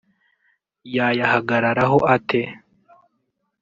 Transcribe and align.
yayahagararaho 0.95 1.97
ate 2.15 2.41